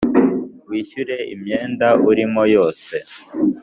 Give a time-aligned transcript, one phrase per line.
[0.69, 2.95] wishyure imyenda urimo yose